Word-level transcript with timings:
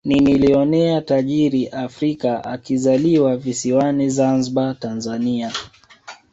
Ni 0.05 0.21
milionea 0.21 1.01
tajika 1.01 1.71
Afrika 1.77 2.43
akizaliwa 2.43 3.37
visiwani 3.37 4.09
Zanzibar 4.09 4.79
Tanzania 4.79 5.51